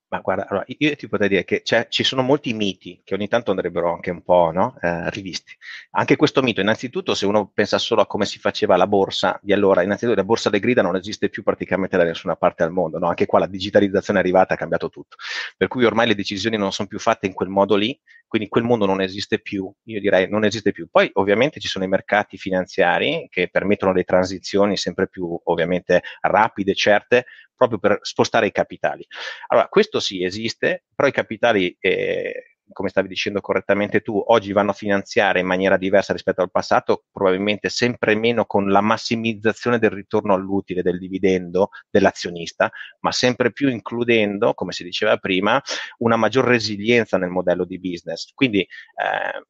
[0.07, 3.49] Ma guarda, allora, io ti potrei dire che ci sono molti miti che ogni tanto
[3.49, 4.77] andrebbero anche un po' no?
[4.79, 5.51] eh, rivisti.
[5.91, 9.51] Anche questo mito, innanzitutto, se uno pensa solo a come si faceva la borsa di
[9.51, 12.99] allora, innanzitutto la borsa de grida non esiste più praticamente da nessuna parte al mondo,
[12.99, 13.07] no?
[13.07, 15.17] anche qua la digitalizzazione è arrivata, ha cambiato tutto.
[15.57, 17.99] Per cui ormai le decisioni non sono più fatte in quel modo lì,
[18.35, 20.89] quindi quel mondo non esiste più, io direi non esiste più.
[20.91, 26.75] Poi ovviamente ci sono i mercati finanziari che permettono le transizioni sempre più ovviamente rapide,
[26.75, 29.07] certe, proprio per spostare i capitali.
[29.47, 34.71] Allora, questo sì esiste, però i capitali, eh, come stavi dicendo correttamente tu, oggi vanno
[34.71, 39.91] a finanziare in maniera diversa rispetto al passato, probabilmente sempre meno con la massimizzazione del
[39.91, 45.61] ritorno all'utile del dividendo dell'azionista, ma sempre più includendo, come si diceva prima,
[45.99, 48.31] una maggior resilienza nel modello di business.
[48.33, 48.67] Quindi eh,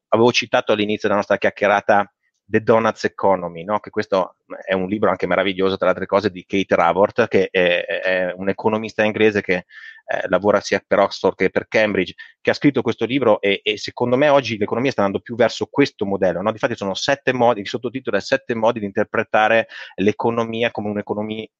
[0.08, 2.10] avevo citato all'inizio della nostra chiacchierata
[2.48, 3.80] The Donuts Economy, no?
[3.80, 7.48] che questo è un libro anche meraviglioso, tra le altre cose, di Kate Raworth, che
[7.50, 9.64] è, è un economista inglese che
[10.08, 13.76] eh, lavora sia per Oxford che per Cambridge, che ha scritto questo libro e, e
[13.76, 16.40] secondo me oggi l'economia sta andando più verso questo modello.
[16.40, 16.52] No?
[16.52, 21.02] Difatti sono sette modi, il sottotitolo è sette modi di interpretare l'economia come un,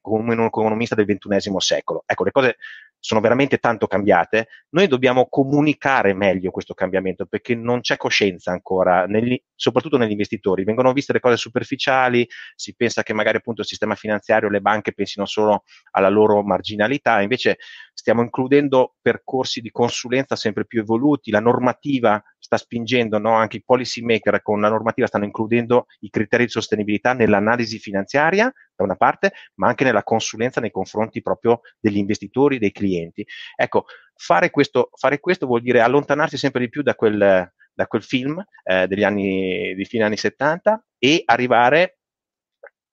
[0.00, 2.04] come un economista del ventunesimo secolo.
[2.06, 2.56] Ecco, le cose
[3.06, 9.06] sono veramente tanto cambiate, noi dobbiamo comunicare meglio questo cambiamento perché non c'è coscienza ancora,
[9.06, 10.64] negli, soprattutto negli investitori.
[10.64, 14.92] Vengono viste le cose superficiali, si pensa che magari appunto il sistema finanziario, le banche
[14.92, 17.58] pensino solo alla loro marginalità, invece
[17.94, 23.32] stiamo includendo percorsi di consulenza sempre più evoluti, la normativa sta spingendo, no?
[23.34, 28.52] anche i policy maker con la normativa stanno includendo i criteri di sostenibilità nell'analisi finanziaria,
[28.74, 33.26] da una parte, ma anche nella consulenza nei confronti proprio degli investitori, dei clienti.
[33.56, 38.02] Ecco, fare questo, fare questo vuol dire allontanarsi sempre di più da quel, da quel
[38.04, 41.95] film eh, degli anni, di fine anni 70 e arrivare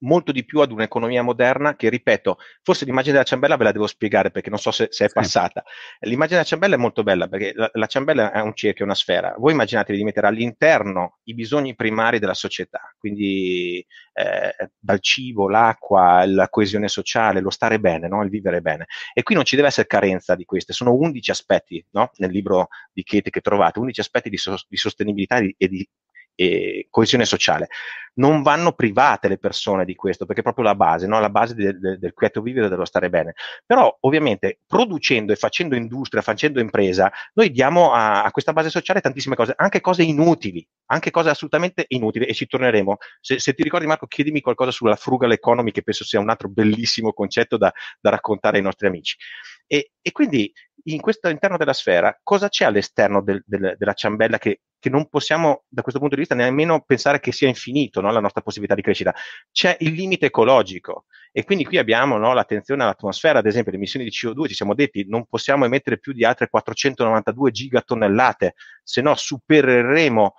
[0.03, 3.87] molto di più ad un'economia moderna che, ripeto, forse l'immagine della ciambella ve la devo
[3.87, 5.63] spiegare perché non so se, se è passata.
[6.01, 8.95] L'immagine della ciambella è molto bella perché la, la ciambella è un cerchio, è una
[8.95, 9.35] sfera.
[9.37, 16.25] Voi immaginatevi di mettere all'interno i bisogni primari della società, quindi eh, dal cibo, l'acqua,
[16.25, 18.23] la coesione sociale, lo stare bene, no?
[18.23, 18.87] il vivere bene.
[19.13, 22.11] E qui non ci deve essere carenza di queste, sono 11 aspetti no?
[22.17, 25.87] nel libro di Kate che trovate, 11 aspetti di, so- di sostenibilità e di
[26.35, 27.67] e coesione sociale.
[28.15, 31.19] Non vanno private le persone di questo, perché è proprio la base, no?
[31.19, 33.33] la base de, de, del quieto vivere dello stare bene.
[33.65, 39.01] Però, ovviamente, producendo e facendo industria, facendo impresa, noi diamo a, a, questa base sociale
[39.01, 42.97] tantissime cose, anche cose inutili, anche cose assolutamente inutili, e ci torneremo.
[43.19, 46.49] Se, se ti ricordi, Marco, chiedimi qualcosa sulla frugal economy, che penso sia un altro
[46.49, 49.17] bellissimo concetto da, da raccontare ai nostri amici.
[49.65, 54.37] E, e quindi in questo interno della sfera, cosa c'è all'esterno del, del, della ciambella
[54.37, 58.11] che, che non possiamo da questo punto di vista nemmeno pensare che sia infinito no,
[58.11, 59.15] la nostra possibilità di crescita.
[59.49, 64.05] C'è il limite ecologico e quindi qui abbiamo no, l'attenzione all'atmosfera, ad esempio le emissioni
[64.05, 69.15] di CO2, ci siamo detti non possiamo emettere più di altre 492 gigatonnellate, se no
[69.15, 70.35] supereremo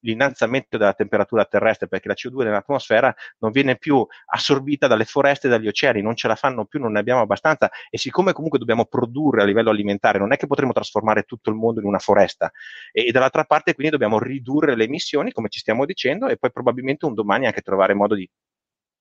[0.00, 5.50] l'innalzamento della temperatura terrestre perché la CO2 nell'atmosfera non viene più assorbita dalle foreste e
[5.50, 8.86] dagli oceani, non ce la fanno più, non ne abbiamo abbastanza e siccome comunque dobbiamo
[8.86, 12.50] produrre a livello alimentare, non è che potremo trasformare tutto il mondo in una foresta.
[12.90, 16.50] E, e dall'altra parte quindi dobbiamo ridurre le emissioni come ci stiamo dicendo e poi
[16.50, 18.28] probabilmente un domani anche trovare modo di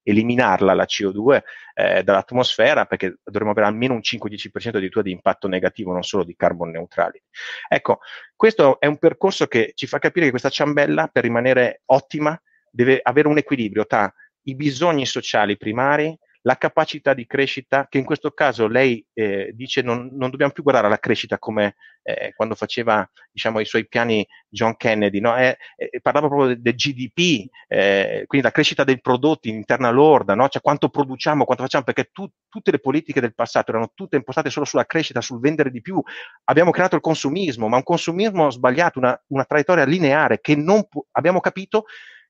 [0.05, 1.41] eliminarla la CO2
[1.73, 6.35] eh, dall'atmosfera perché dovremmo avere almeno un 5-10% addirittura di impatto negativo, non solo di
[6.35, 7.21] carbon neutrali.
[7.67, 7.99] Ecco,
[8.35, 12.39] questo è un percorso che ci fa capire che questa ciambella per rimanere ottima
[12.69, 14.13] deve avere un equilibrio tra
[14.43, 16.15] i bisogni sociali primari
[16.45, 20.62] la capacità di crescita, che in questo caso lei eh, dice non, non, dobbiamo più
[20.62, 25.36] guardare la crescita come eh, quando faceva diciamo, i suoi piani John Kennedy, no?
[25.36, 25.58] eh,
[26.03, 30.47] parlava proprio del, del GDP, eh, quindi la crescita dei prodotti interna lorda, no?
[30.47, 34.51] cioè quanto produciamo, quanto facciamo, perché tu, tutte le politiche del passato erano tutte impostate
[34.51, 35.99] solo sulla crescita, sul vendere di più.
[36.43, 41.03] Abbiamo creato il consumismo, ma un consumismo sbagliato, una, una traiettoria lineare che non pu-
[41.12, 41.86] abbiamo capito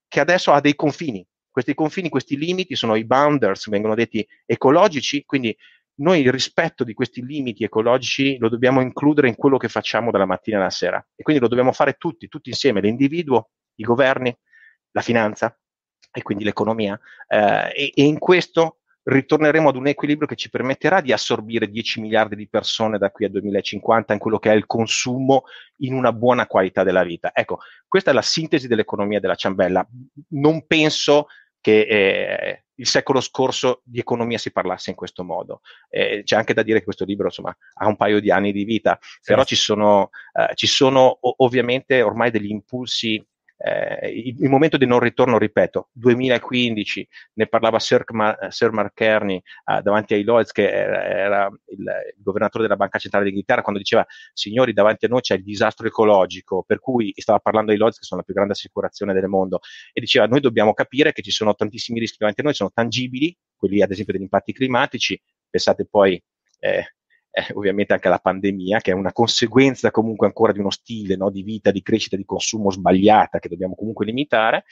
[0.08, 1.26] che adesso ha dei confini
[1.56, 5.56] questi confini, questi limiti sono i bounders, vengono detti ecologici, quindi
[6.00, 10.26] noi il rispetto di questi limiti ecologici lo dobbiamo includere in quello che facciamo dalla
[10.26, 14.38] mattina alla sera e quindi lo dobbiamo fare tutti, tutti insieme, l'individuo, i governi,
[14.92, 15.58] la finanza
[16.12, 21.00] e quindi l'economia eh, e, e in questo ritorneremo ad un equilibrio che ci permetterà
[21.00, 24.66] di assorbire 10 miliardi di persone da qui al 2050 in quello che è il
[24.66, 25.44] consumo
[25.78, 27.32] in una buona qualità della vita.
[27.34, 29.88] Ecco, questa è la sintesi dell'economia della ciambella.
[30.30, 31.28] Non penso
[31.66, 35.62] che eh, il secolo scorso di economia si parlasse in questo modo.
[35.90, 38.66] Eh, c'è anche da dire che questo libro insomma, ha un paio di anni di
[38.66, 39.32] vita, sì.
[39.32, 43.26] però ci sono, eh, ci sono ovviamente ormai degli impulsi
[43.58, 48.94] eh, il, il, momento di non ritorno, ripeto, 2015, ne parlava Sir, Ma, Sir Mark
[48.94, 53.62] Kearney eh, davanti ai Lloyds, che era, era il, il, governatore della Banca Centrale d'Inghilterra,
[53.62, 57.78] quando diceva, signori, davanti a noi c'è il disastro ecologico, per cui stava parlando ai
[57.78, 59.60] Lloyds, che sono la più grande assicurazione del mondo,
[59.94, 63.36] e diceva, noi dobbiamo capire che ci sono tantissimi rischi davanti a noi, sono tangibili,
[63.56, 66.22] quelli ad esempio degli impatti climatici, pensate poi...
[66.60, 66.90] Eh,
[67.38, 71.30] eh, ovviamente anche la pandemia, che è una conseguenza comunque ancora di uno stile no,
[71.30, 74.64] di vita, di crescita, di consumo sbagliata che dobbiamo comunque limitare.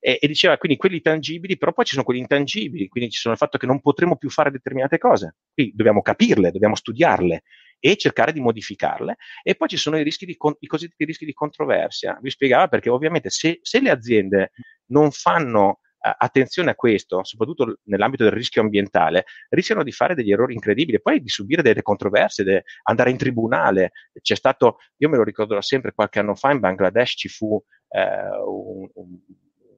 [0.00, 3.34] E, e, diceva quindi quelli tangibili, però poi ci sono quelli intangibili, quindi ci sono
[3.34, 5.36] il fatto che non potremo più fare determinate cose.
[5.54, 7.42] Quindi dobbiamo capirle, dobbiamo studiarle
[7.78, 9.16] e cercare di modificarle.
[9.44, 12.18] E poi ci sono i, rischi di, i cosiddetti rischi di controversia.
[12.20, 14.50] Vi spiegava perché ovviamente se, se le aziende
[14.86, 20.54] non fanno attenzione a questo, soprattutto nell'ambito del rischio ambientale, rischiano di fare degli errori
[20.54, 23.92] incredibili, poi di subire delle controversie, di andare in tribunale.
[24.20, 28.00] C'è stato, io me lo ricorderò sempre, qualche anno fa in Bangladesh ci fu eh,
[28.46, 29.18] un, un,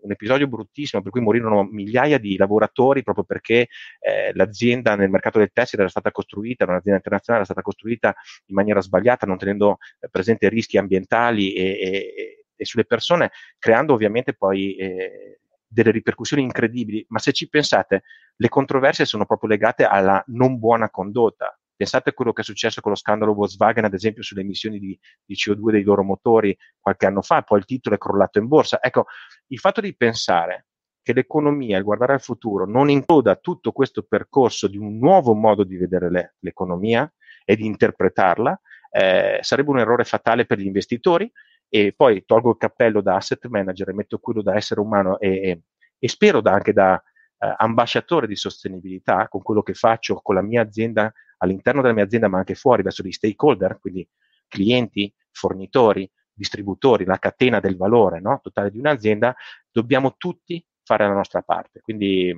[0.02, 3.68] un, episodio bruttissimo per cui morirono migliaia di lavoratori proprio perché
[4.00, 8.14] eh, l'azienda nel mercato del tessile era stata costruita, un'azienda internazionale era stata costruita
[8.46, 13.94] in maniera sbagliata, non tenendo eh, presente rischi ambientali e, e, e, sulle persone, creando
[13.94, 18.02] ovviamente poi eh, delle ripercussioni incredibili, ma se ci pensate,
[18.35, 21.56] le controversie sono proprio legate alla non buona condotta.
[21.76, 24.98] Pensate a quello che è successo con lo scandalo Volkswagen, ad esempio, sulle emissioni di,
[25.24, 28.83] di CO2 dei loro motori qualche anno fa, poi il titolo è crollato in borsa.
[28.83, 29.06] Ecco,
[29.46, 30.66] il fatto di pensare
[31.02, 35.64] che l'economia, il guardare al futuro, non includa tutto questo percorso di un nuovo modo
[35.64, 37.11] di vedere le, l'economia
[37.44, 41.30] e di interpretarla, eh, sarebbe un errore fatale per gli investitori
[41.70, 45.62] e poi tolgo il cappello da asset manager e metto quello da essere umano e,
[45.98, 47.00] e spero da, anche da
[47.38, 52.04] eh, ambasciatore di sostenibilità con quello che faccio con la mia azienda, all'interno della mia
[52.04, 54.06] azienda, ma anche fuori verso gli stakeholder, quindi
[54.48, 58.40] clienti, fornitori, distributori, la catena del valore no?
[58.42, 59.35] totale di un'azienda,
[59.70, 61.80] dobbiamo tutti fare la nostra parte.
[61.80, 62.37] Quindi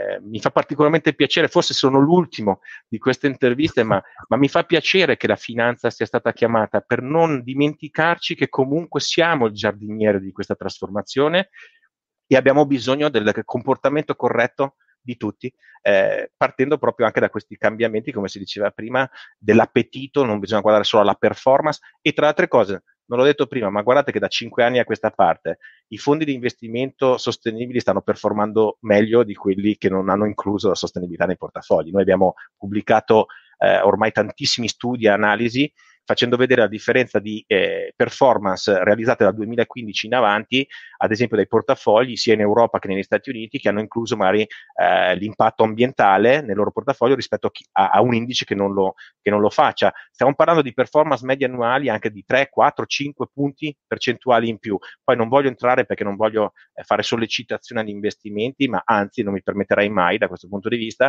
[0.00, 4.64] eh, mi fa particolarmente piacere, forse sono l'ultimo di queste interviste, ma, ma, mi fa
[4.64, 10.18] piacere che la finanza sia stata chiamata per non dimenticarci che comunque siamo il giardiniere
[10.20, 11.50] di questa trasformazione
[12.26, 18.12] e abbiamo bisogno del comportamento corretto di tutti, eh, partendo proprio anche da questi cambiamenti,
[18.12, 22.84] come si diceva prima, dell'appetito, non bisogna guardare solo alla performance e tra altre cose,
[23.10, 25.58] non l'ho detto prima, ma guardate che da cinque anni a questa parte
[25.88, 30.76] i fondi di investimento sostenibili stanno performando meglio di quelli che non hanno incluso la
[30.76, 31.90] sostenibilità nei portafogli.
[31.90, 33.26] Noi abbiamo pubblicato
[33.58, 35.70] eh, ormai tantissimi studi e analisi
[36.10, 41.46] facendo vedere la differenza di eh, performance realizzate dal 2015 in avanti, ad esempio dai
[41.46, 44.44] portafogli sia in Europa che negli Stati Uniti, che hanno incluso magari
[44.74, 48.72] eh, l'impatto ambientale nel loro portafoglio rispetto a, chi, a, a un indice che non,
[48.72, 49.92] lo, che non, lo, faccia.
[50.10, 54.76] Stiamo parlando di performance medie annuali anche di 3, 4, 5 punti percentuali in più.
[55.04, 59.34] Poi non voglio entrare perché non voglio eh, fare sollecitazione agli investimenti, ma anzi non
[59.34, 61.08] mi permetterei mai da questo punto di vista,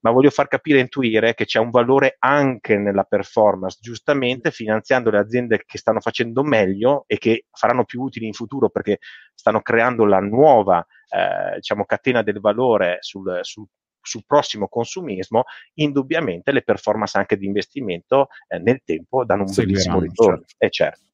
[0.00, 5.10] ma voglio far capire e intuire che c'è un valore anche nella performance, giustamente finanziando
[5.10, 8.98] le aziende che stanno facendo meglio e che faranno più utili in futuro perché
[9.34, 13.66] stanno creando la nuova eh, diciamo, catena del valore sul, sul
[14.02, 19.98] sul prossimo consumismo, indubbiamente le performance anche di investimento eh, nel tempo danno un Seguiranno,
[19.98, 20.44] bellissimo ritorno.
[20.46, 20.64] Certo.
[20.64, 21.04] E certo.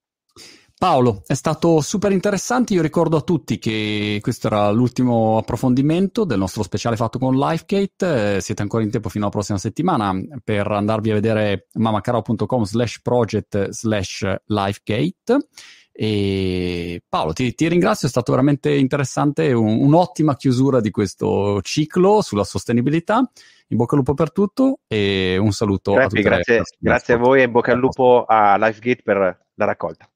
[0.78, 2.74] Paolo, è stato super interessante.
[2.74, 8.36] Io ricordo a tutti che questo era l'ultimo approfondimento del nostro speciale fatto con Lifegate.
[8.36, 10.12] Eh, siete ancora in tempo fino alla prossima settimana
[10.44, 15.48] per andarvi a vedere mamacarao.com slash project slash Lifegate.
[15.92, 22.20] E Paolo, ti, ti, ringrazio, è stato veramente interessante, un, un'ottima chiusura di questo ciclo
[22.20, 23.26] sulla sostenibilità.
[23.68, 26.22] In bocca al lupo per tutto e un saluto grazie, a tutti.
[26.22, 29.16] Grazie, grazie a voi e in bocca al lupo a Lifegate per
[29.54, 30.06] la raccolta.